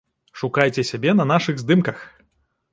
[0.39, 1.97] Шукайце сябе на нашых здымках!